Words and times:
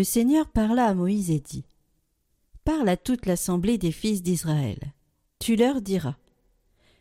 Le 0.00 0.04
Seigneur 0.04 0.48
parla 0.48 0.86
à 0.86 0.94
Moïse 0.94 1.30
et 1.30 1.40
dit 1.40 1.66
Parle 2.64 2.88
à 2.88 2.96
toute 2.96 3.26
l'assemblée 3.26 3.76
des 3.76 3.92
fils 3.92 4.22
d'Israël. 4.22 4.94
Tu 5.38 5.56
leur 5.56 5.82
diras 5.82 6.16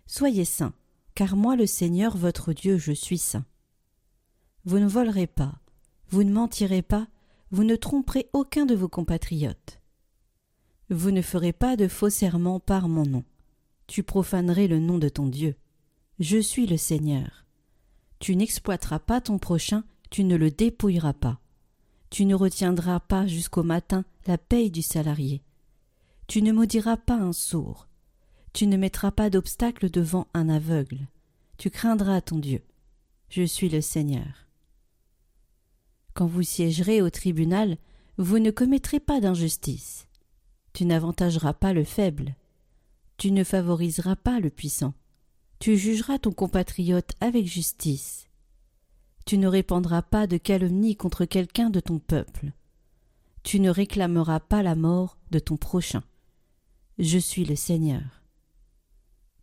Soyez 0.06 0.44
saints, 0.44 0.74
car 1.16 1.38
moi 1.38 1.56
le 1.56 1.66
Seigneur 1.66 2.18
votre 2.18 2.52
Dieu 2.52 2.78
je 2.78 2.92
suis 2.92 3.18
saint. 3.18 3.46
Vous 4.66 4.80
ne 4.80 4.86
volerez 4.86 5.28
pas, 5.28 5.62
vous 6.10 6.26
ne 6.26 6.34
mentirez 6.34 6.82
pas, 6.82 7.08
vous 7.52 7.64
ne 7.64 7.78
tromperez 7.78 8.28
aucun 8.34 8.66
de 8.66 8.76
vos 8.76 8.90
compatriotes. 8.90 9.80
Vous 10.90 11.12
ne 11.12 11.22
ferez 11.22 11.54
pas 11.54 11.78
de 11.78 11.88
faux 11.88 12.10
serments 12.10 12.60
par 12.60 12.90
mon 12.90 13.06
nom. 13.06 13.24
Tu 13.88 14.04
profanerais 14.04 14.68
le 14.68 14.80
nom 14.80 14.98
de 14.98 15.08
ton 15.08 15.28
Dieu. 15.28 15.56
Je 16.20 16.38
suis 16.38 16.68
le 16.68 16.76
Seigneur. 16.76 17.46
Tu 18.20 18.36
n'exploiteras 18.36 19.00
pas 19.00 19.22
ton 19.22 19.38
prochain 19.38 19.86
tu 20.10 20.26
ne 20.26 20.36
le 20.36 20.52
dépouilleras 20.52 21.14
pas. 21.14 21.40
Tu 22.10 22.26
ne 22.26 22.36
retiendras 22.36 23.00
pas 23.00 23.28
jusqu'au 23.28 23.64
matin 23.64 24.04
la 24.26 24.38
paye 24.38 24.72
du 24.72 24.82
salarié. 24.82 25.44
Tu 26.28 26.42
ne 26.42 26.52
maudiras 26.52 26.98
pas 26.98 27.16
un 27.16 27.34
sourd. 27.34 27.88
Tu 28.54 28.68
ne 28.68 28.78
mettras 28.78 29.12
pas 29.12 29.30
d'obstacle 29.30 29.90
devant 29.90 30.28
un 30.34 30.50
aveugle. 30.50 31.08
Tu 31.58 31.70
craindras 31.70 32.22
ton 32.22 32.38
Dieu. 32.38 32.62
Je 33.30 33.44
suis 33.44 33.70
le 33.70 33.82
Seigneur. 33.82 34.48
Quand 36.14 36.26
vous 36.26 36.44
siégerez 36.44 37.02
au 37.02 37.10
tribunal, 37.10 37.78
vous 38.18 38.40
ne 38.40 38.52
commettrez 38.52 39.00
pas 39.00 39.22
d'injustice. 39.22 40.08
Tu 40.74 40.86
n'avantageras 40.86 41.54
pas 41.54 41.74
le 41.74 41.84
faible. 41.84 42.36
Tu 43.18 43.32
ne 43.32 43.44
favoriseras 43.44 44.16
pas 44.16 44.40
le 44.40 44.50
puissant. 44.50 44.94
Tu 45.60 45.78
jugeras 45.78 46.20
ton 46.20 46.32
compatriote 46.32 47.12
avec 47.22 47.46
justice 47.46 48.29
tu 49.26 49.38
ne 49.38 49.48
répandras 49.48 50.02
pas 50.02 50.28
de 50.28 50.38
calomnie 50.38 50.96
contre 50.96 51.26
quelqu'un 51.26 51.70
de 51.70 51.80
ton 51.80 52.00
peuple. 52.00 52.52
Tu 53.44 53.60
ne 53.60 53.70
réclameras 53.70 54.40
pas 54.40 54.64
la 54.64 54.76
mort 54.76 55.18
de 55.32 55.40
ton 55.40 55.58
prochain. 55.58 56.04
Je 56.98 57.18
suis 57.18 57.46
le 57.46 57.56
Seigneur. 57.56 58.24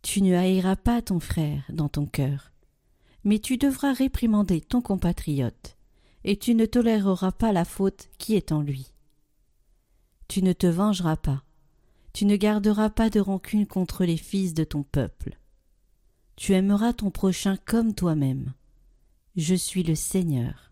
Tu 0.01 0.21
ne 0.21 0.35
haïras 0.35 0.75
pas 0.75 1.01
ton 1.01 1.19
frère 1.19 1.63
dans 1.69 1.89
ton 1.89 2.05
cœur, 2.05 2.51
mais 3.23 3.39
tu 3.39 3.57
devras 3.57 3.93
réprimander 3.93 4.61
ton 4.61 4.81
compatriote, 4.81 5.75
et 6.23 6.37
tu 6.37 6.55
ne 6.55 6.65
toléreras 6.65 7.31
pas 7.31 7.51
la 7.51 7.65
faute 7.65 8.09
qui 8.17 8.35
est 8.35 8.51
en 8.51 8.61
lui. 8.61 8.93
Tu 10.27 10.43
ne 10.43 10.53
te 10.53 10.67
vengeras 10.67 11.17
pas, 11.17 11.43
tu 12.13 12.25
ne 12.25 12.35
garderas 12.35 12.89
pas 12.89 13.09
de 13.09 13.19
rancune 13.19 13.67
contre 13.67 14.05
les 14.05 14.17
fils 14.17 14.53
de 14.53 14.63
ton 14.63 14.83
peuple. 14.83 15.37
Tu 16.35 16.53
aimeras 16.53 16.93
ton 16.93 17.11
prochain 17.11 17.57
comme 17.65 17.93
toi-même. 17.93 18.53
Je 19.37 19.53
suis 19.53 19.83
le 19.83 19.93
Seigneur. 19.93 20.71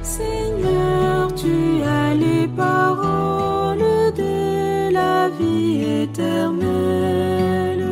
Seigneur, 0.00 1.34
tu 1.34 1.82
as 1.82 2.14
les 2.14 2.48
paroles 2.48 4.14
de 4.16 4.90
la 4.94 5.28
vie 5.28 6.04
éternelle. 6.04 7.86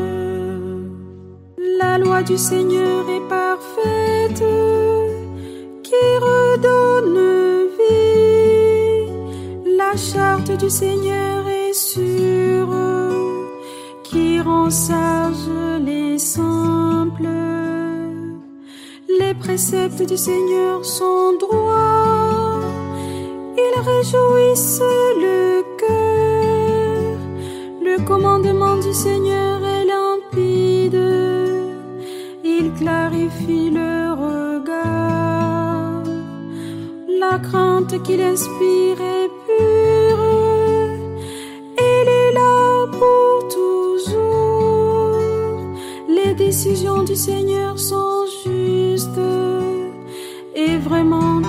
La 1.78 1.98
loi 1.98 2.22
du 2.22 2.38
Seigneur 2.38 3.06
est 3.10 3.28
parfaite, 3.28 4.42
qui 5.82 6.04
redonne 6.18 7.68
vie. 7.78 9.76
La 9.76 9.94
charte 9.98 10.50
du 10.52 10.70
Seigneur 10.70 11.43
est 11.98 12.00
sûre 12.00 12.74
sage 14.70 15.48
les 15.80 16.18
simples. 16.18 17.28
Les 19.20 19.34
préceptes 19.34 20.02
du 20.02 20.16
Seigneur 20.16 20.84
sont 20.84 21.36
droits, 21.38 22.60
ils 23.56 23.80
réjouissent 23.90 24.82
le 25.26 25.62
cœur. 25.78 27.18
Le 27.82 27.96
commandement 28.04 28.76
du 28.76 28.92
Seigneur 28.92 29.60
est 29.64 29.86
limpide, 29.94 31.02
il 32.44 32.72
clarifie 32.72 33.70
le 33.70 33.94
regard. 34.26 36.02
La 37.20 37.38
crainte 37.38 38.02
qu'il 38.02 38.22
inspire 38.22 39.00
est 39.00 39.23
du 47.02 47.16
Seigneur 47.16 47.78
sont 47.78 48.24
justes 48.44 49.20
et 50.54 50.78
vraiment 50.78 51.40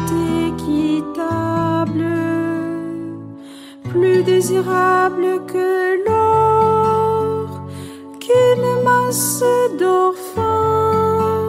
équitables, 0.47 2.06
plus 3.84 4.23
désirables 4.23 5.45
que 5.45 6.03
l'or, 6.05 7.61
qu'une 8.19 8.84
masse 8.84 9.44
d'or 9.79 10.16
fin, 10.34 11.44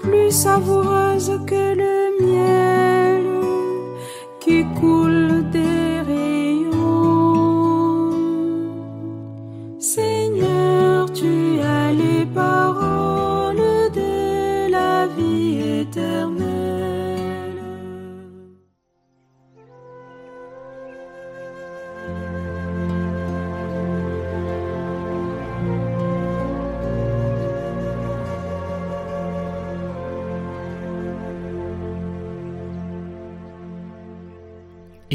plus 0.00 0.30
savoureuse 0.30 1.40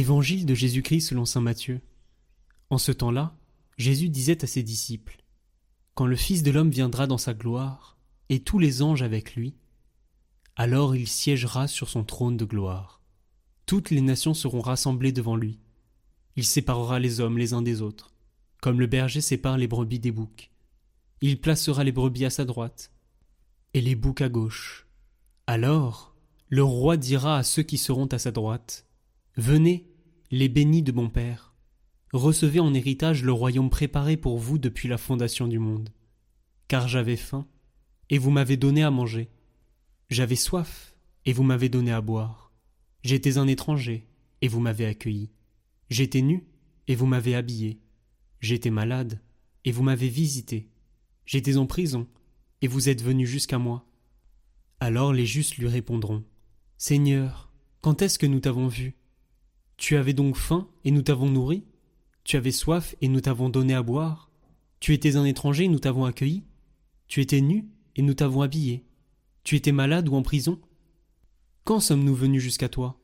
Évangile 0.10 0.48
de 0.48 0.56
Jésus-Christ 0.56 1.02
selon 1.02 1.24
saint 1.24 1.40
Matthieu. 1.40 1.82
En 2.72 2.80
ce 2.80 2.92
temps-là, 2.92 3.38
Jésus 3.78 4.10
disait 4.10 4.44
à 4.44 4.48
ses 4.48 4.64
disciples 4.64 5.24
Quand 5.94 6.08
le 6.08 6.16
Fils 6.16 6.42
de 6.42 6.50
l'homme 6.50 6.72
viendra 6.72 7.06
dans 7.06 7.20
sa 7.20 7.36
gloire, 7.36 7.96
et 8.30 8.40
tous 8.40 8.58
les 8.58 8.82
anges 8.82 9.04
avec 9.04 9.36
lui, 9.36 9.54
alors 10.56 10.96
il 10.96 11.08
siégera 11.08 11.68
sur 11.68 11.90
son 11.90 12.04
trône 12.04 12.38
de 12.38 12.46
gloire. 12.46 13.04
Toutes 13.68 13.92
les 13.92 14.02
nations 14.02 14.34
seront 14.34 14.62
rassemblées 14.62 15.12
devant 15.12 15.36
lui. 15.36 15.60
Il 16.36 16.44
séparera 16.44 16.98
les 16.98 17.20
hommes 17.20 17.38
les 17.38 17.54
uns 17.54 17.62
des 17.62 17.84
autres, 17.84 18.12
comme 18.62 18.80
le 18.80 18.88
berger 18.88 19.22
sépare 19.22 19.60
les 19.60 19.68
brebis 19.68 20.00
des 20.00 20.12
boucs. 20.12 20.50
Il 21.22 21.40
placera 21.40 21.84
les 21.84 21.92
brebis 21.92 22.26
à 22.26 22.32
sa 22.32 22.46
droite, 22.46 22.92
et 23.76 23.82
les 23.82 23.94
boucs 23.94 24.22
à 24.22 24.30
gauche. 24.30 24.88
Alors 25.46 26.16
le 26.48 26.64
roi 26.64 26.98
dira 26.98 27.38
à 27.38 27.44
ceux 27.44 27.62
qui 27.62 27.78
seront 27.78 28.08
à 28.08 28.18
sa 28.18 28.32
droite 28.32 28.88
Venez, 29.38 29.89
les 30.32 30.48
bénis 30.48 30.84
de 30.84 30.92
mon 30.92 31.10
Père, 31.10 31.56
recevez 32.14 32.60
en 32.60 32.74
héritage 32.74 33.24
le 33.24 33.32
royaume 33.32 33.70
préparé 33.72 34.16
pour 34.16 34.38
vous 34.38 34.60
depuis 34.60 34.88
la 34.88 35.00
fondation 35.00 35.48
du 35.48 35.58
monde. 35.58 35.90
Car 36.68 36.88
j'avais 36.88 37.16
faim, 37.16 37.48
et 38.12 38.20
vous 38.20 38.30
m'avez 38.30 38.56
donné 38.56 38.84
à 38.84 38.92
manger. 38.92 39.30
J'avais 40.10 40.36
soif, 40.36 40.96
et 41.26 41.34
vous 41.34 41.44
m'avez 41.44 41.68
donné 41.68 41.92
à 41.92 42.02
boire. 42.02 42.54
J'étais 43.04 43.38
un 43.40 43.48
étranger, 43.48 44.08
et 44.42 44.48
vous 44.48 44.60
m'avez 44.60 44.86
accueilli. 44.86 45.32
J'étais 45.90 46.22
nu, 46.22 46.48
et 46.88 46.96
vous 46.96 47.08
m'avez 47.08 47.34
habillé. 47.34 47.80
J'étais 48.40 48.70
malade, 48.70 49.20
et 49.66 49.72
vous 49.72 49.84
m'avez 49.84 50.10
visité. 50.10 50.70
J'étais 51.26 51.58
en 51.58 51.66
prison, 51.66 52.08
et 52.62 52.68
vous 52.68 52.90
êtes 52.90 53.02
venu 53.02 53.26
jusqu'à 53.26 53.58
moi. 53.58 53.88
Alors 54.80 55.12
les 55.12 55.26
justes 55.26 55.58
lui 55.58 55.68
répondront 55.68 56.24
Seigneur, 56.78 57.52
quand 57.82 58.04
est-ce 58.04 58.20
que 58.20 58.26
nous 58.28 58.40
t'avons 58.40 58.68
vu? 58.68 58.99
Tu 59.80 59.96
avais 59.96 60.12
donc 60.12 60.36
faim, 60.36 60.68
et 60.84 60.92
nous 60.92 61.02
t'avons 61.02 61.30
nourri? 61.30 61.64
Tu 62.26 62.36
avais 62.36 62.52
soif, 62.52 62.96
et 63.00 63.08
nous 63.08 63.22
t'avons 63.22 63.48
donné 63.48 63.74
à 63.74 63.82
boire? 63.82 64.30
Tu 64.82 64.94
étais 64.94 65.16
un 65.16 65.24
étranger, 65.24 65.64
et 65.64 65.70
nous 65.70 65.80
t'avons 65.80 66.04
accueilli? 66.04 66.44
Tu 67.08 67.22
étais 67.22 67.40
nu, 67.40 67.70
et 67.96 68.02
nous 68.02 68.14
t'avons 68.14 68.42
habillé? 68.42 68.86
Tu 69.46 69.56
étais 69.56 69.72
malade 69.72 70.10
ou 70.10 70.16
en 70.16 70.22
prison? 70.22 70.60
Quand 71.64 71.80
sommes-nous 71.80 72.14
venus 72.14 72.44
jusqu'à 72.44 72.68
toi? 72.68 73.00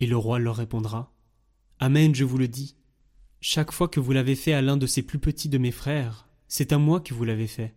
Et 0.00 0.06
le 0.06 0.16
roi 0.16 0.40
leur 0.40 0.56
répondra 0.56 1.14
Amen, 1.78 2.14
je 2.16 2.24
vous 2.24 2.36
le 2.36 2.48
dis. 2.48 2.74
Chaque 3.40 3.70
fois 3.70 3.86
que 3.86 4.00
vous 4.00 4.10
l'avez 4.10 4.34
fait 4.34 4.54
à 4.54 4.62
l'un 4.62 4.76
de 4.76 4.88
ces 4.88 5.02
plus 5.02 5.20
petits 5.20 5.48
de 5.48 5.58
mes 5.58 5.70
frères, 5.70 6.28
c'est 6.48 6.72
à 6.72 6.78
moi 6.78 7.00
que 7.00 7.14
vous 7.14 7.24
l'avez 7.24 7.46
fait. 7.46 7.76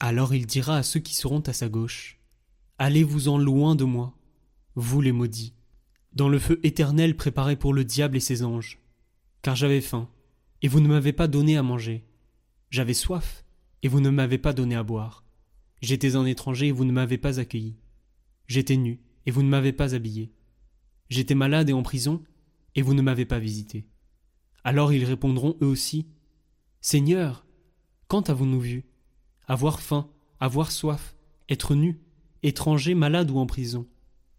Alors 0.00 0.34
il 0.34 0.44
dira 0.44 0.76
à 0.76 0.82
ceux 0.82 1.00
qui 1.00 1.14
seront 1.14 1.40
à 1.40 1.52
sa 1.52 1.68
gauche 1.68 2.18
Allez-vous-en 2.78 3.38
loin 3.38 3.76
de 3.76 3.84
moi, 3.84 4.18
vous 4.74 5.00
les 5.00 5.12
maudits, 5.12 5.54
dans 6.16 6.30
le 6.30 6.38
feu 6.38 6.58
éternel 6.62 7.14
préparé 7.14 7.56
pour 7.56 7.74
le 7.74 7.84
diable 7.84 8.16
et 8.16 8.20
ses 8.20 8.42
anges. 8.42 8.80
Car 9.42 9.54
j'avais 9.54 9.82
faim, 9.82 10.08
et 10.62 10.68
vous 10.68 10.80
ne 10.80 10.88
m'avez 10.88 11.12
pas 11.12 11.28
donné 11.28 11.58
à 11.58 11.62
manger. 11.62 12.06
J'avais 12.70 12.94
soif, 12.94 13.44
et 13.82 13.88
vous 13.88 14.00
ne 14.00 14.08
m'avez 14.08 14.38
pas 14.38 14.54
donné 14.54 14.76
à 14.76 14.82
boire. 14.82 15.24
J'étais 15.82 16.16
un 16.16 16.24
étranger, 16.24 16.68
et 16.68 16.72
vous 16.72 16.86
ne 16.86 16.92
m'avez 16.92 17.18
pas 17.18 17.38
accueilli. 17.38 17.76
J'étais 18.46 18.78
nu, 18.78 18.98
et 19.26 19.30
vous 19.30 19.42
ne 19.42 19.48
m'avez 19.50 19.74
pas 19.74 19.94
habillé. 19.94 20.32
J'étais 21.10 21.34
malade 21.34 21.68
et 21.68 21.74
en 21.74 21.82
prison, 21.82 22.24
et 22.74 22.80
vous 22.80 22.94
ne 22.94 23.02
m'avez 23.02 23.26
pas 23.26 23.38
visité. 23.38 23.86
Alors 24.64 24.94
ils 24.94 25.04
répondront 25.04 25.58
eux 25.60 25.66
aussi 25.66 26.06
Seigneur, 26.80 27.44
quand 28.08 28.30
avons-nous 28.30 28.60
vu? 28.60 28.84
Avoir 29.46 29.80
faim, 29.80 30.10
avoir 30.40 30.70
soif, 30.72 31.14
être 31.50 31.74
nu, 31.74 32.00
étranger, 32.42 32.94
malade 32.94 33.30
ou 33.30 33.36
en 33.36 33.46
prison, 33.46 33.86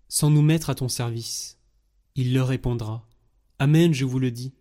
sans 0.07 0.31
nous 0.31 0.41
mettre 0.41 0.71
à 0.71 0.75
ton 0.75 0.89
service. 0.89 1.56
Il 2.17 2.33
leur 2.33 2.47
répondra 2.47 3.07
Amen, 3.59 3.93
je 3.93 4.03
vous 4.03 4.17
le 4.17 4.31
dis. 4.31 4.55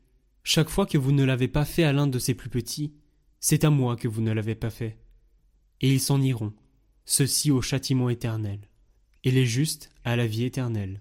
Chaque 0.44 0.68
fois 0.68 0.84
que 0.84 0.98
vous 0.98 1.10
ne 1.10 1.24
l'avez 1.24 1.48
pas 1.48 1.64
fait 1.64 1.84
à 1.84 1.92
l'un 1.94 2.06
de 2.06 2.18
ses 2.18 2.34
plus 2.34 2.50
petits, 2.50 2.92
c'est 3.40 3.64
à 3.64 3.70
moi 3.70 3.96
que 3.96 4.08
vous 4.08 4.20
ne 4.20 4.30
l'avez 4.30 4.54
pas 4.54 4.68
fait. 4.68 4.98
Et 5.80 5.90
ils 5.90 6.00
s'en 6.00 6.20
iront, 6.20 6.52
ceux-ci 7.06 7.50
au 7.50 7.62
châtiment 7.62 8.10
éternel, 8.10 8.60
et 9.24 9.30
les 9.30 9.46
justes 9.46 9.90
à 10.04 10.16
la 10.16 10.26
vie 10.26 10.44
éternelle. 10.44 11.00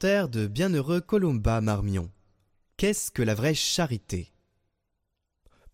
De 0.00 0.46
Bienheureux 0.46 1.02
Colomba 1.02 1.60
Marmion. 1.60 2.10
Qu'est-ce 2.78 3.10
que 3.10 3.22
la 3.22 3.34
vraie 3.34 3.54
charité? 3.54 4.32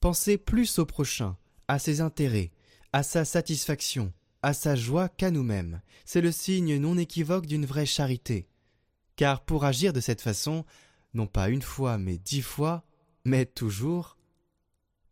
Pensez 0.00 0.36
plus 0.36 0.80
au 0.80 0.86
prochain, 0.86 1.36
à 1.68 1.78
ses 1.78 2.00
intérêts, 2.00 2.50
à 2.92 3.04
sa 3.04 3.24
satisfaction, 3.24 4.12
à 4.42 4.54
sa 4.54 4.74
joie 4.74 5.08
qu'à 5.08 5.30
nous-mêmes. 5.30 5.80
C'est 6.04 6.20
le 6.20 6.32
signe 6.32 6.78
non 6.78 6.98
équivoque 6.98 7.46
d'une 7.46 7.64
vraie 7.64 7.86
charité. 7.86 8.48
Car 9.14 9.44
pour 9.44 9.64
agir 9.64 9.92
de 9.92 10.00
cette 10.00 10.20
façon, 10.20 10.64
non 11.14 11.28
pas 11.28 11.48
une 11.48 11.62
fois, 11.62 11.96
mais 11.96 12.18
dix 12.18 12.42
fois, 12.42 12.84
mais 13.24 13.46
toujours, 13.46 14.16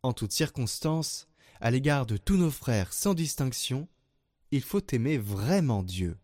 en 0.02 0.12
toutes 0.12 0.32
circonstances, 0.32 1.28
à 1.60 1.70
l'égard 1.70 2.06
de 2.06 2.16
tous 2.16 2.36
nos 2.36 2.50
frères 2.50 2.92
sans 2.92 3.14
distinction, 3.14 3.88
il 4.50 4.62
faut 4.62 4.84
aimer 4.90 5.16
vraiment 5.16 5.84
Dieu. 5.84 6.18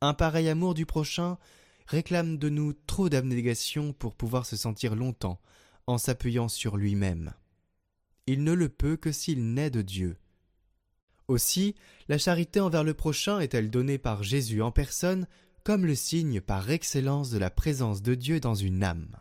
Un 0.00 0.14
pareil 0.14 0.48
amour 0.48 0.72
du 0.72 0.86
prochain 0.86 1.36
réclame 1.86 2.38
de 2.38 2.48
nous 2.48 2.72
trop 2.72 3.08
d'abnégation 3.08 3.92
pour 3.92 4.14
pouvoir 4.14 4.46
se 4.46 4.56
sentir 4.56 4.94
longtemps 4.94 5.40
en 5.86 5.98
s'appuyant 5.98 6.48
sur 6.48 6.76
lui-même. 6.76 7.34
Il 8.26 8.42
ne 8.42 8.52
le 8.52 8.68
peut 8.68 8.96
que 8.96 9.12
s'il 9.12 9.52
naît 9.52 9.70
de 9.70 9.82
Dieu. 9.82 10.16
Aussi, 11.28 11.74
la 12.08 12.18
charité 12.18 12.60
envers 12.60 12.84
le 12.84 12.94
prochain 12.94 13.40
est-elle 13.40 13.70
donnée 13.70 13.98
par 13.98 14.22
Jésus 14.22 14.62
en 14.62 14.70
personne 14.70 15.26
comme 15.62 15.86
le 15.86 15.94
signe 15.94 16.40
par 16.40 16.70
excellence 16.70 17.30
de 17.30 17.38
la 17.38 17.50
présence 17.50 18.02
de 18.02 18.14
Dieu 18.14 18.40
dans 18.40 18.54
une 18.54 18.84
âme. 18.84 19.16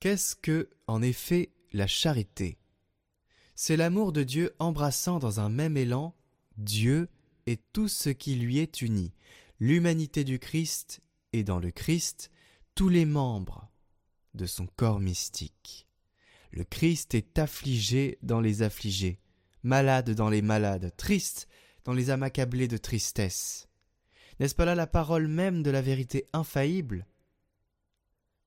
Qu'est-ce 0.00 0.34
que, 0.34 0.70
en 0.88 1.02
effet, 1.02 1.52
la 1.72 1.86
charité? 1.86 2.58
C'est 3.54 3.76
l'amour 3.76 4.12
de 4.12 4.24
Dieu 4.24 4.54
embrassant 4.58 5.18
dans 5.18 5.38
un 5.38 5.48
même 5.48 5.76
élan 5.76 6.16
Dieu 6.56 7.08
et 7.46 7.58
tout 7.72 7.88
ce 7.88 8.10
qui 8.10 8.34
lui 8.34 8.58
est 8.58 8.82
uni, 8.82 9.12
l'humanité 9.60 10.24
du 10.24 10.38
Christ 10.38 11.00
et 11.32 11.44
dans 11.44 11.58
le 11.58 11.70
Christ 11.70 12.30
tous 12.74 12.88
les 12.88 13.04
membres 13.04 13.68
de 14.34 14.46
son 14.46 14.66
corps 14.66 15.00
mystique. 15.00 15.86
Le 16.52 16.64
Christ 16.64 17.14
est 17.14 17.38
affligé 17.38 18.18
dans 18.22 18.40
les 18.40 18.62
affligés, 18.62 19.20
malade 19.62 20.10
dans 20.10 20.28
les 20.28 20.42
malades, 20.42 20.92
triste 20.96 21.48
dans 21.84 21.92
les 21.92 22.10
âmes 22.10 22.22
accablées 22.22 22.68
de 22.68 22.76
tristesse. 22.76 23.68
N'est-ce 24.38 24.54
pas 24.54 24.64
là 24.64 24.74
la 24.74 24.86
parole 24.86 25.28
même 25.28 25.62
de 25.62 25.70
la 25.70 25.82
vérité 25.82 26.26
infaillible? 26.32 27.06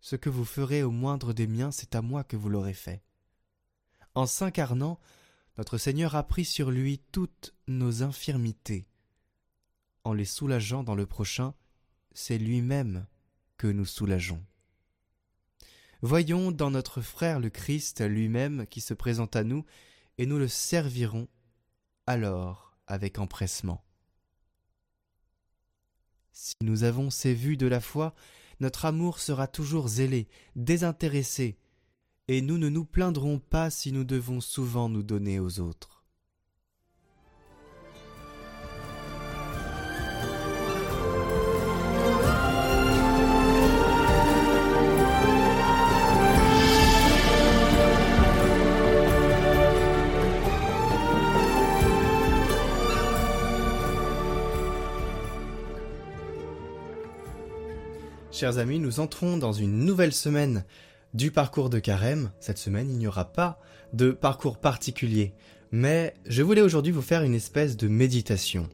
Ce 0.02 0.16
que 0.16 0.30
vous 0.30 0.46
ferez 0.46 0.84
au 0.84 0.92
moindre 0.92 1.34
des 1.34 1.48
miens, 1.48 1.72
c'est 1.72 1.96
à 1.96 2.02
moi 2.02 2.24
que 2.24 2.36
vous 2.36 2.50
l'aurez 2.50 2.74
fait. 2.74 3.04
En 4.16 4.26
s'incarnant, 4.26 5.00
notre 5.58 5.78
Seigneur 5.78 6.16
a 6.16 6.24
pris 6.24 6.46
sur 6.46 6.72
lui 6.72 7.00
toutes 7.12 7.54
nos 7.68 8.04
infirmités, 8.04 8.88
en 10.04 10.14
les 10.14 10.26
soulageant 10.26 10.84
dans 10.84 10.96
le 10.96 11.06
prochain, 11.06 11.54
c'est 12.14 12.38
lui-même 12.38 13.06
que 13.58 13.68
nous 13.68 13.86
soulageons. 13.86 14.44
Voyons 16.02 16.52
dans 16.52 16.70
notre 16.70 17.02
frère 17.02 17.40
le 17.40 17.50
Christ 17.50 18.02
lui-même 18.02 18.68
qui 18.68 18.82
se 18.82 18.94
présente 18.94 19.36
à 19.36 19.44
nous, 19.44 19.66
et 20.18 20.26
nous 20.26 20.38
le 20.38 20.48
servirons 20.48 21.28
alors 22.08 22.76
avec 22.88 23.20
empressement. 23.20 23.84
Si 26.34 26.56
nous 26.62 26.84
avons 26.84 27.10
ces 27.10 27.34
vues 27.34 27.58
de 27.58 27.68
la 27.68 27.80
foi, 27.80 28.16
notre 28.60 28.86
amour 28.86 29.20
sera 29.20 29.48
toujours 29.48 29.88
zélé, 29.88 30.28
désintéressé, 30.56 31.58
et 32.28 32.42
nous 32.42 32.58
ne 32.58 32.70
nous 32.70 32.86
plaindrons 32.86 33.40
pas 33.40 33.70
si 33.70 33.92
nous 33.92 34.04
devons 34.04 34.42
souvent 34.42 34.90
nous 34.90 35.04
donner 35.04 35.40
aux 35.40 35.60
autres. 35.60 35.93
Chers 58.34 58.58
amis, 58.58 58.80
nous 58.80 59.00
entrons 59.00 59.38
dans 59.38 59.54
une 59.54 59.86
nouvelle 59.86 60.12
semaine 60.12 60.66
du 61.14 61.30
parcours 61.30 61.70
de 61.70 61.78
carême. 61.78 62.32
Cette 62.40 62.58
semaine, 62.58 62.90
il 62.90 62.98
n'y 62.98 63.06
aura 63.06 63.26
pas 63.26 63.60
de 63.94 64.10
parcours 64.10 64.58
particulier, 64.58 65.36
mais 65.72 66.16
je 66.26 66.42
voulais 66.42 66.64
aujourd'hui 66.64 66.92
vous 66.92 67.04
faire 67.04 67.22
une 67.22 67.36
espèce 67.36 67.78
de 67.78 67.88
méditation 67.88 68.70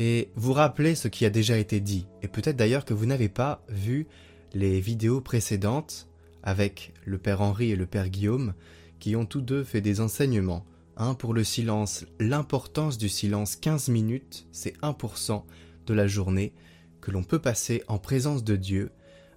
et 0.00 0.30
vous 0.34 0.52
rappeler 0.52 0.96
ce 0.96 1.06
qui 1.06 1.24
a 1.24 1.30
déjà 1.30 1.58
été 1.58 1.78
dit, 1.78 2.08
et 2.22 2.28
peut-être 2.28 2.56
d'ailleurs 2.56 2.84
que 2.84 2.92
vous 2.92 3.06
n'avez 3.06 3.28
pas 3.28 3.62
vu 3.68 4.08
les 4.52 4.80
vidéos 4.80 5.20
précédentes 5.20 6.08
avec 6.42 6.92
le 7.04 7.18
Père 7.18 7.40
Henri 7.40 7.70
et 7.70 7.76
le 7.76 7.86
Père 7.86 8.08
Guillaume, 8.08 8.52
qui 8.98 9.14
ont 9.14 9.26
tous 9.26 9.42
deux 9.42 9.62
fait 9.62 9.80
des 9.80 10.00
enseignements. 10.00 10.66
Un 10.96 11.14
pour 11.14 11.34
le 11.34 11.44
silence, 11.44 12.04
l'importance 12.18 12.98
du 12.98 13.08
silence 13.08 13.54
15 13.54 13.90
minutes, 13.90 14.48
c'est 14.50 14.76
1% 14.80 15.44
de 15.86 15.94
la 15.94 16.08
journée, 16.08 16.52
que 17.02 17.10
l'on 17.10 17.22
peut 17.22 17.40
passer 17.40 17.82
en 17.88 17.98
présence 17.98 18.44
de 18.44 18.56
Dieu 18.56 18.92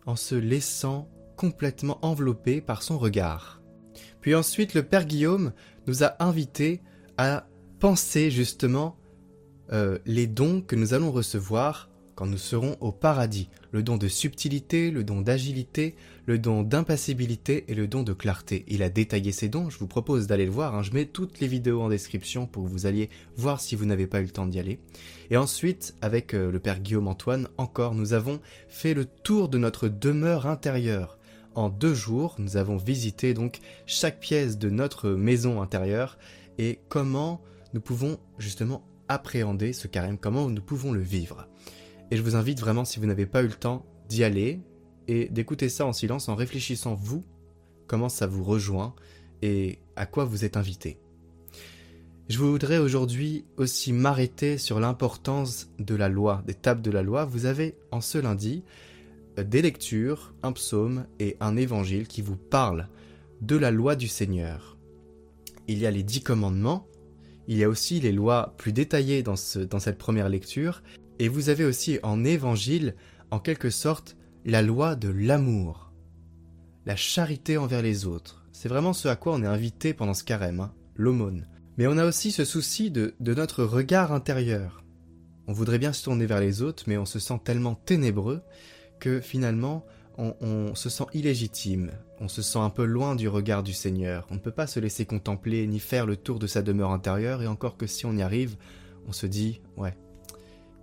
en 0.06 0.16
se 0.16 0.36
laissant 0.36 1.10
complètement 1.36 2.00
envelopper 2.06 2.62
par 2.62 2.84
son 2.84 2.98
regard. 2.98 3.62
Puis 4.22 4.36
ensuite, 4.36 4.74
le 4.74 4.84
Père 4.84 5.06
Guillaume 5.06 5.52
nous 5.88 6.04
a 6.04 6.24
invités 6.24 6.82
à 7.18 7.48
penser 7.80 8.32
justement 8.32 8.98
euh, 9.74 9.98
les 10.06 10.28
dons 10.28 10.62
que 10.62 10.76
nous 10.76 10.94
allons 10.94 11.12
recevoir 11.12 11.90
quand 12.16 12.26
nous 12.26 12.38
serons 12.38 12.78
au 12.80 12.92
paradis. 12.92 13.50
Le 13.72 13.84
don 13.84 13.98
de 13.98 14.08
subtilité, 14.08 14.90
le 14.90 15.04
don 15.04 15.22
d'agilité, 15.22 15.96
le 16.26 16.40
don 16.40 16.64
d'impassibilité 16.64 17.66
et 17.68 17.76
le 17.76 17.88
don 17.88 18.04
de 18.04 18.14
clarté. 18.14 18.64
Il 18.68 18.84
a 18.84 18.90
détaillé 18.90 19.32
ces 19.32 19.50
dons, 19.50 19.70
je 19.70 19.78
vous 19.78 19.88
propose 19.88 20.28
d'aller 20.28 20.46
le 20.46 20.52
voir, 20.52 20.76
hein. 20.76 20.82
je 20.82 20.92
mets 20.92 21.06
toutes 21.06 21.40
les 21.40 21.48
vidéos 21.48 21.82
en 21.82 21.90
description 21.90 22.48
pour 22.48 22.64
que 22.64 22.70
vous 22.70 22.86
alliez 22.86 23.10
voir 23.36 23.60
si 23.60 23.76
vous 23.76 23.86
n'avez 23.86 24.08
pas 24.08 24.22
eu 24.22 24.26
le 24.26 24.32
temps 24.32 24.48
d'y 24.48 24.60
aller. 24.60 24.80
Et 25.30 25.38
ensuite, 25.38 25.96
avec 26.02 26.34
euh, 26.34 26.52
le 26.52 26.60
Père 26.60 26.80
Guillaume 26.80 27.08
Antoine, 27.08 27.50
encore, 27.58 27.96
nous 27.96 28.14
avons 28.14 28.40
fait 28.70 28.94
le 28.94 29.06
tour 29.06 29.50
de 29.50 29.58
notre 29.58 29.88
demeure 29.88 30.48
intérieure. 30.48 31.18
En 31.54 31.70
deux 31.70 31.94
jours, 31.94 32.36
nous 32.38 32.58
avons 32.58 32.78
visité 32.78 33.34
donc 33.34 33.60
chaque 33.86 34.20
pièce 34.20 34.58
de 34.58 34.70
notre 34.70 35.12
maison 35.12 35.62
intérieure 35.62 36.18
et 36.58 36.80
comment 36.90 37.42
nous 37.74 37.82
pouvons 37.82 38.18
justement 38.40 38.84
appréhender 39.08 39.74
ce 39.74 39.88
carême, 39.88 40.18
comment 40.18 40.50
nous 40.50 40.62
pouvons 40.62 40.92
le 40.92 41.02
vivre? 41.02 41.48
Et 42.16 42.18
je 42.18 42.24
vous 42.24 42.38
invite 42.38 42.62
vraiment, 42.62 42.86
si 42.86 43.02
vous 43.02 43.08
n'avez 43.08 43.26
pas 43.26 43.44
eu 43.44 43.48
le 43.48 43.54
temps, 43.54 43.86
d'y 44.08 44.24
aller 44.24 44.62
et 45.10 45.28
d'écouter 45.28 45.68
ça 45.68 45.86
en 45.86 45.92
silence 45.92 46.30
en 46.30 46.36
réfléchissant 46.36 46.96
vous, 46.96 47.26
comment 47.88 48.08
ça 48.08 48.26
vous 48.26 48.46
rejoint 48.46 48.96
et 49.42 49.80
à 49.98 50.06
quoi 50.06 50.24
vous 50.24 50.46
êtes 50.46 50.56
invité. 50.56 50.98
Je 52.30 52.38
voudrais 52.38 52.78
aujourd'hui 52.78 53.44
aussi 53.58 53.92
m'arrêter 53.92 54.58
sur 54.58 54.80
l'importance 54.80 55.70
de 55.78 55.94
la 55.94 56.08
loi, 56.08 56.42
des 56.48 56.54
tables 56.54 56.82
de 56.82 56.90
la 56.90 57.04
loi. 57.04 57.26
Vous 57.26 57.48
avez 57.48 57.76
en 57.92 58.00
ce 58.00 58.18
lundi 58.18 58.64
des 59.36 59.62
lectures, 59.62 60.34
un 60.42 60.54
psaume 60.54 61.08
et 61.20 61.36
un 61.42 61.58
évangile 61.58 62.08
qui 62.08 62.22
vous 62.22 62.38
parlent 62.38 62.88
de 63.42 63.58
la 63.58 63.72
loi 63.72 63.98
du 63.98 64.08
Seigneur. 64.08 64.78
Il 65.68 65.80
y 65.80 65.86
a 65.86 65.92
les 65.92 66.04
dix 66.04 66.22
commandements, 66.22 66.88
il 67.50 67.58
y 67.58 67.66
a 67.66 67.68
aussi 67.68 68.00
les 68.00 68.14
lois 68.14 68.54
plus 68.58 68.72
détaillées 68.72 69.22
dans, 69.22 69.36
cette 69.36 69.98
première 69.98 70.30
lecture, 70.30 70.82
et 71.20 71.28
vous 71.28 71.50
avez 71.50 71.66
aussi 71.66 72.00
en 72.04 72.24
évangile, 72.24 72.96
en 73.32 73.40
quelque 73.40 73.70
sorte, 73.70 74.18
la 74.46 74.62
loi 74.62 74.96
de 74.96 75.10
l'amour, 75.10 75.92
la 76.86 76.96
charité 76.96 77.58
envers 77.58 77.82
les 77.82 78.06
autres. 78.06 78.46
C'est 78.52 78.70
vraiment 78.70 78.94
ce 78.94 79.08
à 79.08 79.16
quoi 79.16 79.34
on 79.34 79.44
est 79.44 79.48
invité 79.48 79.94
pendant 79.94 80.14
ce 80.14 80.24
carême, 80.24 80.60
hein, 80.60 80.74
l'aumône. 80.96 81.48
Mais 81.78 81.88
on 81.88 81.98
a 81.98 82.06
aussi 82.06 82.32
ce 82.32 82.46
souci 82.46 82.92
de, 82.92 83.16
de 83.20 83.34
notre 83.34 83.64
regard 83.64 84.14
intérieur. 84.14 84.84
On 85.48 85.54
voudrait 85.54 85.80
bien 85.80 85.94
se 85.94 86.04
tourner 86.04 86.26
vers 86.26 86.40
les 86.40 86.62
autres, 86.62 86.84
mais 86.88 86.98
on 86.98 87.06
se 87.06 87.20
sent 87.20 87.40
tellement 87.44 87.76
ténébreux 87.76 88.42
que 89.00 89.20
finalement 89.20 89.86
on, 90.18 90.36
on, 90.42 90.76
se 90.76 90.90
sent 90.90 91.06
illégitime, 91.14 91.92
on 92.20 92.28
se 92.28 92.42
sent 92.42 92.60
un 92.60 92.70
peu 92.70 92.86
loin 92.86 93.16
du 93.16 93.28
regard 93.28 93.64
du 93.64 93.74
Seigneur, 93.74 94.26
on 94.32 94.36
ne 94.36 94.40
peut 94.40 94.52
pas 94.52 94.68
se 94.68 94.80
laisser 94.80 95.06
contempler 95.06 95.68
ni 95.68 95.80
faire 95.80 96.06
le 96.06 96.16
tour 96.16 96.40
de 96.40 96.48
sa 96.48 96.62
demeure 96.62 96.92
intérieure, 96.92 97.42
et 97.44 97.48
encore 97.48 97.76
que 97.76 97.88
si 97.88 98.06
on 98.06 98.16
y 98.16 98.22
arrive, 98.22 98.56
on 99.08 99.12
se 99.12 99.26
dit, 99.26 99.62
ouais, 99.76 99.98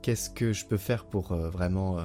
qu'est-ce 0.02 0.28
que 0.28 0.52
je 0.52 0.66
peux 0.66 0.76
faire 0.76 1.06
pour 1.06 1.32
euh, 1.32 1.48
vraiment 1.48 1.98
euh, 1.98 2.04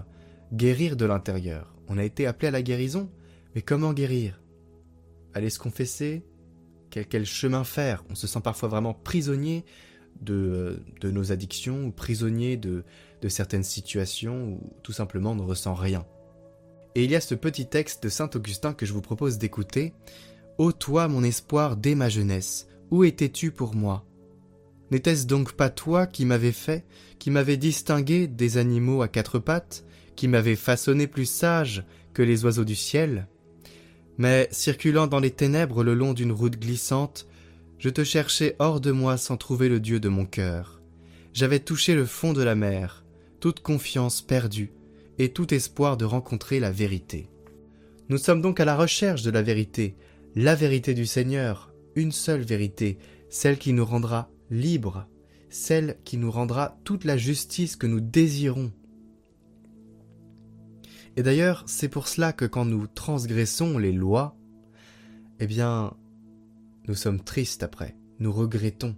guérir 0.54 0.96
de 0.96 1.06
l'intérieur? 1.06 1.76
On 1.90 1.98
a 1.98 2.04
été 2.04 2.26
appelé 2.28 2.48
à 2.48 2.52
la 2.52 2.62
guérison, 2.62 3.10
mais 3.56 3.62
comment 3.62 3.94
guérir? 3.94 4.42
Aller 5.34 5.50
se 5.50 5.60
confesser? 5.60 6.24
Quel, 6.90 7.26
chemin 7.26 7.64
faire? 7.64 8.04
On 8.10 8.16
se 8.16 8.28
sent 8.28 8.40
parfois 8.42 8.70
vraiment 8.70 8.94
prisonnier 8.94 9.66
de, 10.22 10.80
euh, 11.04 11.12
nos 11.12 11.32
addictions, 11.32 11.86
ou 11.86 11.92
prisonnier 11.92 12.56
de, 12.56 12.84
de 13.22 13.30
certaines 13.30 13.64
situations, 13.64 14.54
ou 14.54 14.74
tout 14.84 14.94
simplement 14.94 15.32
on 15.32 15.36
ne 15.36 15.42
ressent 15.42 15.74
rien. 15.74 16.06
Et 16.96 17.04
il 17.04 17.12
y 17.12 17.16
a 17.16 17.22
ce 17.22 17.36
petit 17.36 17.68
texte 17.68 18.04
de 18.04 18.10
Saint 18.10 18.30
Augustin 18.34 18.74
que 18.74 18.86
je 18.86 18.94
vous 18.94 19.02
propose 19.02 19.38
d'écouter. 19.38 19.94
Ô 20.58 20.72
toi, 20.72 21.08
mon 21.08 21.24
espoir 21.24 21.78
dès 21.78 21.94
ma 21.94 22.10
jeunesse, 22.10 22.68
où 22.90 23.04
étais-tu 23.04 23.52
pour 23.52 23.76
moi? 23.76 24.07
N'était-ce 24.92 25.28
donc 25.28 25.54
pas 25.54 25.70
toi 25.70 26.08
qui 26.08 26.26
m'avais 26.26 26.52
fait, 26.52 26.86
qui 27.20 27.30
m'avais 27.30 27.58
distingué 27.58 28.28
des 28.28 28.58
animaux 28.58 29.02
à 29.02 29.08
quatre 29.08 29.40
pattes, 29.40 29.84
qui 30.16 30.28
m'avais 30.28 30.56
façonné 30.56 31.08
plus 31.08 31.26
sage 31.26 31.84
que 32.14 32.22
les 32.22 32.46
oiseaux 32.46 32.66
du 32.66 32.76
ciel? 32.76 33.28
Mais, 34.18 34.48
circulant 34.52 35.08
dans 35.08 35.20
les 35.20 35.32
ténèbres 35.32 35.84
le 35.84 35.94
long 35.94 36.14
d'une 36.14 36.32
route 36.32 36.58
glissante, 36.58 37.28
je 37.78 37.90
te 37.90 38.04
cherchais 38.04 38.56
hors 38.60 38.82
de 38.82 38.92
moi 38.92 39.18
sans 39.18 39.38
trouver 39.38 39.70
le 39.70 39.80
Dieu 39.80 40.00
de 40.00 40.10
mon 40.10 40.26
cœur. 40.26 40.82
J'avais 41.34 41.60
touché 41.60 41.94
le 41.94 42.06
fond 42.06 42.34
de 42.34 42.42
la 42.42 42.56
mer, 42.56 43.06
toute 43.40 43.60
confiance 43.60 44.22
perdue, 44.22 44.72
et 45.20 45.30
tout 45.34 45.54
espoir 45.54 45.98
de 45.98 46.06
rencontrer 46.06 46.60
la 46.60 46.72
vérité. 46.72 47.30
Nous 48.10 48.18
sommes 48.18 48.42
donc 48.42 48.60
à 48.60 48.66
la 48.66 48.76
recherche 48.76 49.22
de 49.22 49.32
la 49.32 49.42
vérité, 49.42 49.96
la 50.36 50.56
vérité 50.56 50.94
du 50.94 51.06
Seigneur, 51.06 51.74
une 51.96 52.12
seule 52.12 52.42
vérité, 52.42 52.98
celle 53.30 53.58
qui 53.58 53.74
nous 53.74 53.86
rendra 53.86 54.30
libres, 54.50 55.08
celle 55.50 55.98
qui 56.04 56.18
nous 56.18 56.32
rendra 56.32 56.78
toute 56.84 57.04
la 57.04 57.18
justice 57.18 57.76
que 57.76 57.88
nous 57.88 58.00
désirons. 58.00 58.72
Et 61.16 61.24
d'ailleurs, 61.24 61.64
c'est 61.68 61.90
pour 61.90 62.08
cela 62.08 62.34
que 62.34 62.46
quand 62.46 62.66
nous 62.66 62.86
transgressons 62.88 63.78
les 63.78 63.92
lois, 63.92 64.38
eh 65.40 65.48
bien, 65.48 65.96
nous 66.88 66.96
sommes 66.96 67.24
tristes 67.24 67.64
après, 67.64 67.96
nous 68.20 68.32
regrettons. 68.32 68.96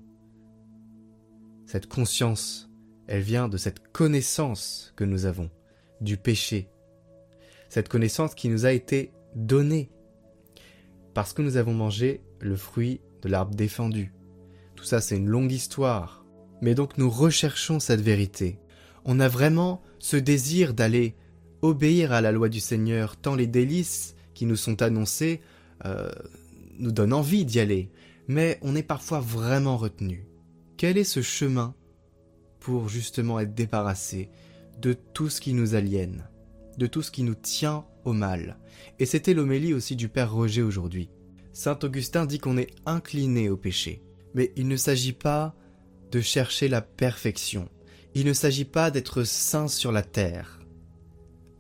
Cette 1.66 1.88
conscience, 1.88 2.70
elle 3.08 3.22
vient 3.22 3.48
de 3.48 3.58
cette 3.58 3.92
connaissance 3.92 4.94
que 4.96 5.04
nous 5.04 5.26
avons 5.26 5.50
du 6.02 6.18
péché. 6.18 6.70
Cette 7.70 7.90
connaissance 7.90 8.36
qui 8.36 8.50
nous 8.50 8.66
a 8.66 8.72
été 8.72 9.14
donnée 9.36 9.92
parce 11.14 11.34
que 11.34 11.42
nous 11.42 11.58
avons 11.58 11.74
mangé 11.74 12.22
le 12.40 12.56
fruit 12.56 13.02
de 13.22 13.30
l'arbre 13.30 13.56
défendu. 13.56 14.14
Tout 14.80 14.86
ça, 14.86 15.02
c'est 15.02 15.18
une 15.18 15.28
longue 15.28 15.52
histoire. 15.52 16.24
Mais 16.62 16.74
donc 16.74 16.98
nous 16.98 17.10
recherchons 17.10 17.82
cette 17.82 18.00
vérité. 18.00 18.60
On 19.04 19.20
a 19.20 19.28
vraiment 19.28 19.82
ce 20.00 20.16
désir 20.16 20.74
d'aller 20.74 21.18
obéir 21.62 22.14
à 22.14 22.22
la 22.22 22.32
loi 22.32 22.48
du 22.48 22.62
Seigneur, 22.62 23.18
tant 23.18 23.36
les 23.36 23.46
délices 23.46 24.16
qui 24.34 24.46
nous 24.46 24.56
sont 24.56 24.82
annoncées 24.82 25.42
euh, 25.84 26.10
nous 26.78 26.94
donnent 26.94 27.12
envie 27.12 27.44
d'y 27.44 27.60
aller. 27.60 27.92
Mais 28.30 28.58
on 28.62 28.74
est 28.74 28.84
parfois 28.84 29.20
vraiment 29.20 29.76
retenu. 29.76 30.26
Quel 30.78 30.98
est 30.98 31.04
ce 31.04 31.22
chemin 31.22 31.76
pour 32.62 32.88
justement 32.88 33.38
être 33.42 33.54
débarrassé 33.54 34.30
de 34.82 34.94
tout 34.94 35.28
ce 35.28 35.42
qui 35.42 35.54
nous 35.54 35.76
aliène, 35.76 36.24
de 36.78 36.88
tout 36.88 37.02
ce 37.02 37.12
qui 37.12 37.24
nous 37.24 37.36
tient 37.36 37.84
au 38.06 38.14
mal? 38.14 38.58
Et 38.98 39.06
c'était 39.06 39.34
l'homélie 39.34 39.74
aussi 39.74 39.98
du 39.98 40.08
Père 40.08 40.32
Roger 40.32 40.62
aujourd'hui. 40.62 41.10
Saint 41.52 41.80
Augustin 41.84 42.26
dit 42.26 42.40
qu'on 42.40 42.56
est 42.56 42.74
incliné 42.86 43.50
au 43.50 43.58
péché. 43.58 44.04
Mais 44.34 44.52
il 44.56 44.68
ne 44.68 44.78
s'agit 44.78 45.14
pas 45.14 45.56
de 46.12 46.22
chercher 46.22 46.68
la 46.68 46.82
perfection. 46.82 47.70
Il 48.16 48.26
ne 48.26 48.34
s'agit 48.34 48.66
pas 48.66 48.92
d'être 48.92 49.24
saint 49.24 49.68
sur 49.68 49.92
la 49.92 50.02
terre. 50.02 50.60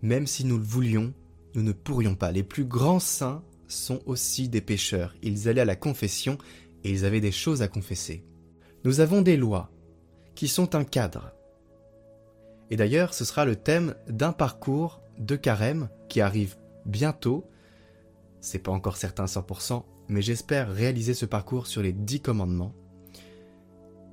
Même 0.01 0.27
si 0.27 0.45
nous 0.45 0.57
le 0.57 0.63
voulions, 0.63 1.13
nous 1.55 1.63
ne 1.63 1.71
pourrions 1.71 2.15
pas. 2.15 2.31
Les 2.31 2.43
plus 2.43 2.65
grands 2.65 2.99
saints 2.99 3.43
sont 3.67 4.01
aussi 4.05 4.49
des 4.49 4.61
pécheurs. 4.61 5.15
Ils 5.21 5.47
allaient 5.47 5.61
à 5.61 5.65
la 5.65 5.75
confession 5.75 6.37
et 6.83 6.91
ils 6.91 7.05
avaient 7.05 7.21
des 7.21 7.31
choses 7.31 7.61
à 7.61 7.67
confesser. 7.67 8.23
Nous 8.83 8.99
avons 8.99 9.21
des 9.21 9.37
lois 9.37 9.71
qui 10.35 10.47
sont 10.47 10.75
un 10.75 10.83
cadre. 10.83 11.33
Et 12.69 12.77
d'ailleurs, 12.77 13.13
ce 13.13 13.25
sera 13.25 13.45
le 13.45 13.55
thème 13.55 13.95
d'un 14.07 14.31
parcours 14.31 15.01
de 15.17 15.35
carême 15.35 15.89
qui 16.07 16.21
arrive 16.21 16.55
bientôt. 16.85 17.49
C'est 18.39 18.59
pas 18.59 18.71
encore 18.71 18.97
certain 18.97 19.25
100%, 19.25 19.83
mais 20.09 20.21
j'espère 20.23 20.71
réaliser 20.71 21.13
ce 21.13 21.25
parcours 21.25 21.67
sur 21.67 21.81
les 21.81 21.93
dix 21.93 22.19
commandements 22.19 22.73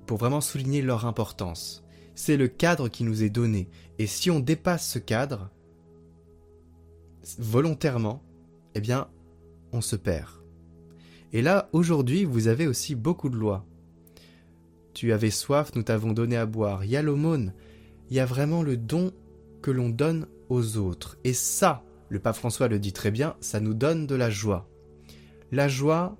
pour 0.06 0.18
vraiment 0.18 0.40
souligner 0.40 0.82
leur 0.82 1.06
importance. 1.06 1.84
C'est 2.14 2.36
le 2.36 2.48
cadre 2.48 2.88
qui 2.88 3.02
nous 3.02 3.24
est 3.24 3.30
donné. 3.30 3.68
Et 3.98 4.06
si 4.06 4.30
on 4.30 4.38
dépasse 4.38 4.88
ce 4.88 4.98
cadre, 4.98 5.50
volontairement, 7.38 8.22
eh 8.74 8.80
bien, 8.80 9.08
on 9.72 9.80
se 9.80 9.96
perd. 9.96 10.30
Et 11.32 11.42
là, 11.42 11.68
aujourd'hui, 11.72 12.24
vous 12.24 12.46
avez 12.46 12.66
aussi 12.66 12.94
beaucoup 12.94 13.28
de 13.28 13.36
lois. 13.36 13.66
Tu 14.94 15.12
avais 15.12 15.30
soif, 15.30 15.72
nous 15.74 15.82
t'avons 15.82 16.12
donné 16.12 16.36
à 16.36 16.46
boire. 16.46 16.84
Il 16.84 16.90
y 16.90 16.96
a 16.96 17.02
l'aumône, 17.02 17.52
il 18.10 18.16
y 18.16 18.20
a 18.20 18.26
vraiment 18.26 18.62
le 18.62 18.76
don 18.76 19.12
que 19.60 19.70
l'on 19.70 19.88
donne 19.88 20.26
aux 20.48 20.76
autres. 20.76 21.18
Et 21.24 21.32
ça, 21.32 21.82
le 22.08 22.20
pape 22.20 22.36
François 22.36 22.68
le 22.68 22.78
dit 22.78 22.92
très 22.92 23.10
bien, 23.10 23.34
ça 23.40 23.60
nous 23.60 23.74
donne 23.74 24.06
de 24.06 24.14
la 24.14 24.30
joie. 24.30 24.68
La 25.52 25.68
joie 25.68 26.16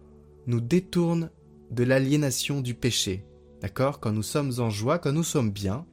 nous 0.47 0.61
détourne 0.61 1.31
de 1.71 1.85
l'aliénation 1.85 2.61
du 2.61 2.75
péché. 2.75 3.25
D'accord? 3.61 4.01
Quand 4.01 4.13
nous 4.13 4.23
sommes 4.23 4.53
en 4.59 4.71
joie, 4.71 4.99
quand 4.99 5.13
nous 5.13 5.25
sommes 5.25 5.51
bien, 5.51 5.87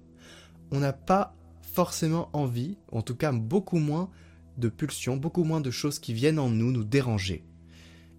on 0.71 0.79
n'a 0.79 0.93
pas 0.93 1.35
forcément 1.61 2.29
envie, 2.33 2.77
en 2.91 3.01
tout 3.01 3.15
cas 3.15 3.31
beaucoup 3.31 3.79
moins 3.79 4.09
de 4.57 4.69
pulsions, 4.69 5.17
beaucoup 5.17 5.43
moins 5.43 5.61
de 5.61 5.71
choses 5.71 5.99
qui 5.99 6.13
viennent 6.13 6.39
en 6.39 6.49
nous 6.49 6.71
nous 6.71 6.83
déranger. 6.83 7.43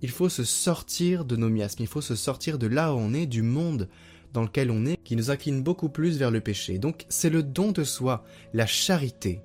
Il 0.02 0.10
faut 0.10 0.28
se 0.28 0.44
sortir 0.44 1.24
de 1.24 1.36
nos 1.36 1.48
miasmes, 1.48 1.82
il 1.82 1.88
faut 1.88 2.00
se 2.00 2.16
sortir 2.16 2.58
de 2.58 2.66
là 2.66 2.92
où 2.92 2.98
on 2.98 3.14
est, 3.14 3.26
du 3.26 3.42
monde 3.42 3.88
dans 4.32 4.42
lequel 4.42 4.70
on 4.70 4.84
est 4.84 4.96
qui 5.04 5.14
nous 5.14 5.30
incline 5.30 5.62
beaucoup 5.62 5.88
plus 5.88 6.18
vers 6.18 6.32
le 6.32 6.40
péché. 6.40 6.78
Donc 6.78 7.06
c'est 7.08 7.30
le 7.30 7.42
don 7.42 7.70
de 7.70 7.84
soi, 7.84 8.24
la 8.52 8.66
charité. 8.66 9.40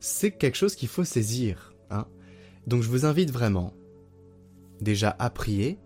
C'est 0.00 0.32
quelque 0.32 0.56
chose 0.56 0.74
qu'il 0.74 0.88
faut 0.88 1.04
saisir. 1.04 1.72
Hein 1.90 2.06
Donc 2.66 2.82
je 2.82 2.88
vous 2.88 3.06
invite 3.06 3.30
vraiment 3.30 3.74
déjà 4.80 5.14
à 5.18 5.30
prier, 5.30 5.78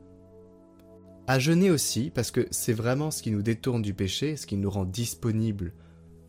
à 1.26 1.38
jeûner 1.38 1.70
aussi, 1.70 2.10
parce 2.10 2.30
que 2.30 2.48
c'est 2.50 2.72
vraiment 2.72 3.10
ce 3.10 3.22
qui 3.22 3.30
nous 3.30 3.42
détourne 3.42 3.82
du 3.82 3.94
péché, 3.94 4.36
ce 4.36 4.46
qui 4.46 4.56
nous 4.56 4.70
rend 4.70 4.84
disponible 4.84 5.74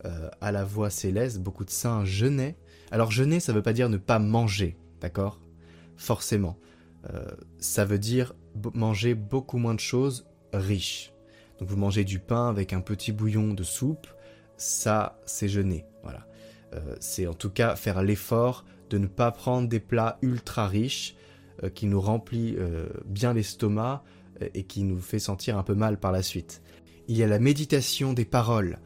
euh, 0.04 0.28
à 0.40 0.52
la 0.52 0.64
voie 0.64 0.90
céleste. 0.90 1.40
Beaucoup 1.40 1.64
de 1.64 1.70
saints 1.70 2.04
jeûnaient. 2.04 2.56
Alors 2.90 3.10
jeûner, 3.10 3.40
ça 3.40 3.52
ne 3.52 3.56
veut 3.56 3.62
pas 3.62 3.72
dire 3.72 3.88
ne 3.88 3.96
pas 3.96 4.18
manger, 4.18 4.76
d'accord? 5.00 5.40
Forcément. 5.96 6.58
Euh, 7.12 7.24
ça 7.58 7.84
veut 7.84 7.98
dire 7.98 8.34
manger 8.74 9.14
beaucoup 9.14 9.58
moins 9.58 9.74
de 9.74 9.80
choses 9.80 10.26
riche. 10.52 11.12
Donc 11.58 11.68
vous 11.68 11.76
mangez 11.76 12.04
du 12.04 12.18
pain 12.18 12.48
avec 12.48 12.72
un 12.72 12.80
petit 12.80 13.12
bouillon 13.12 13.54
de 13.54 13.62
soupe, 13.62 14.06
ça 14.56 15.18
c'est 15.24 15.48
jeûner. 15.48 15.84
Voilà. 16.02 16.26
Euh, 16.74 16.96
c'est 17.00 17.26
en 17.26 17.34
tout 17.34 17.50
cas 17.50 17.76
faire 17.76 18.02
l'effort 18.02 18.64
de 18.92 18.98
ne 18.98 19.06
pas 19.06 19.32
prendre 19.32 19.68
des 19.68 19.80
plats 19.80 20.18
ultra 20.20 20.68
riches 20.68 21.16
euh, 21.62 21.70
qui 21.70 21.86
nous 21.86 22.00
remplit 22.00 22.54
euh, 22.58 22.86
bien 23.06 23.32
l'estomac 23.32 24.04
et 24.54 24.64
qui 24.64 24.82
nous 24.82 24.98
fait 24.98 25.20
sentir 25.20 25.56
un 25.56 25.62
peu 25.62 25.74
mal 25.74 26.00
par 26.00 26.10
la 26.10 26.22
suite. 26.22 26.62
Il 27.06 27.16
y 27.16 27.22
a 27.22 27.28
la 27.28 27.38
méditation 27.38 28.12
des 28.12 28.24
paroles. 28.24 28.80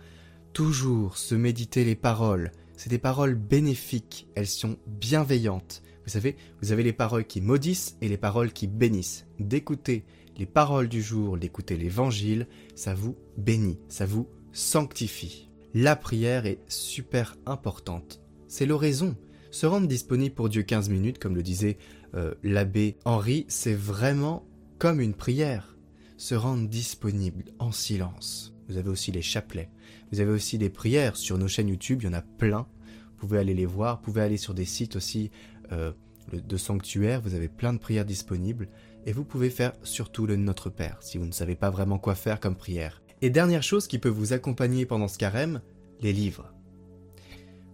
Toujours 0.53 1.17
se 1.17 1.35
méditer 1.35 1.85
les 1.85 1.95
paroles. 1.95 2.53
C'est 2.77 2.91
des 2.91 2.99
paroles 2.99 3.35
bénéfiques, 3.35 4.29
elles 4.35 4.49
sont 4.49 4.77
bienveillantes. 4.87 5.83
Vous 6.05 6.11
savez, 6.11 6.37
vous 6.61 6.73
avez 6.73 6.83
les 6.83 6.93
paroles 6.93 7.27
qui 7.27 7.41
maudissent 7.41 7.97
et 8.03 8.09
les 8.09 8.19
paroles 8.19 8.53
qui 8.53 8.67
bénissent. 8.67 9.27
D'écouter 9.39 10.05
les 10.37 10.47
paroles 10.47 10.89
du 10.89 11.01
jour, 11.01 11.39
d'écouter 11.39 11.77
l'évangile, 11.77 12.47
ça 12.75 12.95
vous 12.95 13.17
bénit, 13.39 13.79
ça 13.89 14.05
vous 14.05 14.29
sanctifie. 14.53 15.49
La 15.73 15.97
prière 15.97 16.47
est 16.47 16.61
super 16.69 17.37
importante. 17.47 18.21
C'est 18.49 18.67
l'oraison. 18.67 19.17
Se 19.57 19.65
rendre 19.65 19.89
disponible 19.89 20.35
pour 20.35 20.51
Dieu 20.51 20.65
15 20.65 20.91
minutes, 20.91 21.19
comme 21.19 21.35
le 21.35 21.43
disait 21.43 21.79
euh, 22.15 22.35
l'abbé 22.43 22.99
Henri, 23.07 23.47
c'est 23.49 23.73
vraiment 23.73 24.45
comme 24.79 25.01
une 25.01 25.15
prière. 25.15 25.79
Se 26.19 26.35
rendre 26.35 26.69
disponible 26.69 27.45
en 27.59 27.73
silence. 27.73 28.55
Vous 28.69 28.77
avez 28.77 28.91
aussi 28.91 29.13
les 29.13 29.23
chapelets. 29.23 29.71
Vous 30.13 30.21
avez 30.21 30.31
aussi 30.31 30.59
des 30.59 30.69
prières 30.69 31.17
sur 31.17 31.39
nos 31.39 31.49
chaînes 31.49 31.71
YouTube, 31.71 32.01
il 32.03 32.05
y 32.05 32.09
en 32.11 32.13
a 32.13 32.21
plein. 32.21 32.67
Vous 33.13 33.17
pouvez 33.17 33.39
aller 33.39 33.55
les 33.55 33.65
voir. 33.65 33.97
Vous 33.97 34.03
pouvez 34.03 34.21
aller 34.21 34.37
sur 34.37 34.53
des 34.53 34.67
sites 34.67 34.95
aussi 34.95 35.31
euh, 35.73 35.93
de 36.35 36.57
sanctuaire, 36.59 37.23
vous 37.23 37.33
avez 37.33 37.49
plein 37.49 37.73
de 37.73 37.79
prières 37.79 38.05
disponibles, 38.05 38.69
et 39.07 39.13
vous 39.13 39.25
pouvez 39.25 39.49
faire 39.49 39.73
surtout 39.85 40.27
le 40.27 40.37
Notre 40.37 40.69
Père, 40.69 40.99
si 41.01 41.17
vous 41.17 41.25
ne 41.25 41.33
savez 41.33 41.55
pas 41.55 41.71
vraiment 41.71 41.99
quoi 41.99 42.15
faire 42.15 42.41
comme 42.41 42.57
prière. 42.57 43.01
Et 43.23 43.31
dernière 43.31 43.63
chose 43.63 43.87
qui 43.87 43.99
peut 43.99 44.11
vous 44.11 44.35
accompagner 44.35 44.85
pendant 44.85 45.09
ce 45.09 45.17
carême, 45.17 45.63
les 46.03 46.13
livres. 46.13 46.53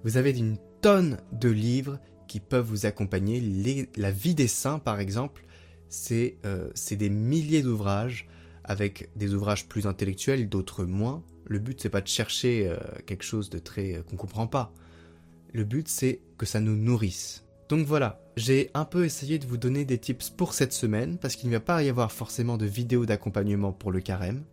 Vous 0.05 0.17
avez 0.17 0.31
une 0.39 0.59
tonne 0.83 1.19
de 1.33 1.49
livres 1.49 1.99
qui 2.29 2.41
peuvent 2.41 2.67
vous 2.67 2.87
accompagner. 2.87 3.89
la 3.97 4.11
vie 4.11 4.35
des 4.35 4.49
saints, 4.49 4.79
par 4.79 5.01
exemple, 5.01 5.45
euh, 6.11 6.71
c'est 6.75 6.97
des 6.97 7.11
milliers 7.11 7.63
d'ouvrages, 7.63 8.29
avec 8.65 9.11
des 9.17 9.35
ouvrages 9.35 9.67
plus 9.67 9.87
intellectuels, 9.87 10.49
d'autres 10.49 10.85
moins. 10.85 11.23
Le 11.47 11.59
but, 11.59 11.81
c'est 11.81 11.89
pas 11.89 12.01
de 12.01 12.09
chercher 12.09 12.69
euh, 12.69 12.77
quelque 13.07 13.25
chose 13.25 13.51
de 13.51 13.59
très 13.59 13.95
euh, 13.95 14.03
qu'on 14.03 14.17
comprend 14.17 14.47
pas. 14.47 14.73
Le 15.53 15.65
but, 15.65 15.89
c'est 15.89 16.21
que 16.39 16.47
ça 16.47 16.61
nous 16.61 16.77
nourrisse. 16.77 17.45
Donc 17.69 17.87
voilà, 17.87 18.21
j'ai 18.37 18.71
un 18.75 18.85
peu 18.85 19.05
essayé 19.05 19.39
de 19.39 19.47
vous 19.47 19.57
donner 19.57 19.85
des 19.85 19.99
tips 19.99 20.31
pour 20.31 20.55
cette 20.55 20.73
semaine, 20.73 21.19
parce 21.19 21.37
qu'il 21.37 21.49
ne 21.51 21.55
va 21.55 21.61
pas 21.61 21.83
y 21.83 21.89
avoir 21.89 22.13
forcément 22.13 22.57
de 22.57 22.67
vidéos 22.67 23.07
d'accompagnement 23.07 23.73
pour 23.73 23.93
le 23.93 24.01
carême. 24.01 24.45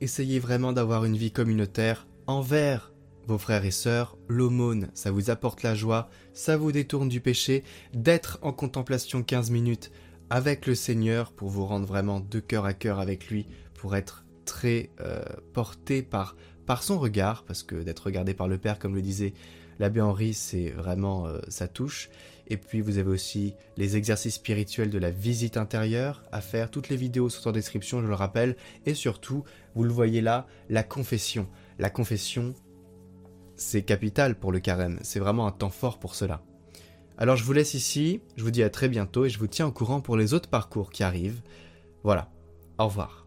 Essayez 0.00 0.38
vraiment 0.38 0.72
d'avoir 0.72 1.04
une 1.04 1.16
vie 1.16 1.32
communautaire 1.32 2.06
envers 2.26 2.92
vos 3.28 3.38
frères 3.38 3.66
et 3.66 3.70
sœurs. 3.70 4.16
L'aumône, 4.26 4.88
ça 4.94 5.10
vous 5.10 5.30
apporte 5.30 5.62
la 5.62 5.74
joie, 5.74 6.08
ça 6.32 6.56
vous 6.56 6.72
détourne 6.72 7.10
du 7.10 7.20
péché. 7.20 7.62
D'être 7.92 8.38
en 8.42 8.52
contemplation 8.52 9.22
15 9.22 9.50
minutes 9.50 9.92
avec 10.30 10.66
le 10.66 10.74
Seigneur 10.74 11.32
pour 11.32 11.50
vous 11.50 11.66
rendre 11.66 11.86
vraiment 11.86 12.20
de 12.20 12.40
cœur 12.40 12.64
à 12.64 12.72
cœur 12.72 12.98
avec 12.98 13.28
lui, 13.28 13.46
pour 13.74 13.94
être 13.94 14.24
très 14.46 14.90
euh, 15.00 15.22
porté 15.52 16.02
par, 16.02 16.36
son 16.80 16.98
regard, 16.98 17.44
parce 17.44 17.62
que 17.62 17.76
d'être 17.76 18.00
regardé 18.00 18.32
par 18.32 18.48
le 18.48 18.56
Père, 18.56 18.78
comme 18.78 18.94
le 18.94 19.02
disait 19.02 19.34
l'abbé 19.78 20.00
Henri, 20.00 20.32
c'est 20.32 20.70
vraiment 20.70 21.26
euh, 21.26 21.38
sa 21.48 21.68
touche. 21.68 22.08
Et 22.46 22.56
puis 22.56 22.80
vous 22.80 22.96
avez 22.96 23.10
aussi 23.10 23.54
les 23.76 23.96
exercices 23.96 24.36
spirituels 24.36 24.88
de 24.88 24.98
la 24.98 25.10
visite 25.10 25.58
intérieure 25.58 26.24
à 26.32 26.40
faire. 26.40 26.70
Toutes 26.70 26.88
les 26.88 26.96
vidéos 26.96 27.28
sont 27.28 27.50
en 27.50 27.52
description, 27.52 28.00
je 28.00 28.06
le 28.06 28.14
rappelle. 28.14 28.56
Et 28.86 28.94
surtout, 28.94 29.44
vous 29.74 29.84
le 29.84 29.92
voyez 29.92 30.22
là, 30.22 30.46
la 30.70 30.82
confession. 30.82 31.46
La 31.78 31.90
confession, 31.90 32.54
c'est 33.58 33.82
capital 33.82 34.38
pour 34.38 34.52
le 34.52 34.60
carême. 34.60 34.98
C'est 35.02 35.20
vraiment 35.20 35.46
un 35.46 35.52
temps 35.52 35.68
fort 35.68 35.98
pour 35.98 36.14
cela. 36.14 36.40
Alors 37.18 37.36
je 37.36 37.44
vous 37.44 37.52
laisse 37.52 37.74
ici, 37.74 38.22
je 38.36 38.44
vous 38.44 38.52
dis 38.52 38.62
à 38.62 38.70
très 38.70 38.88
bientôt 38.88 39.24
et 39.24 39.28
je 39.28 39.38
vous 39.38 39.48
tiens 39.48 39.66
au 39.66 39.72
courant 39.72 40.00
pour 40.00 40.16
les 40.16 40.32
autres 40.32 40.48
parcours 40.48 40.90
qui 40.90 41.02
arrivent. 41.02 41.42
Voilà, 42.04 42.30
au 42.78 42.84
revoir. 42.86 43.17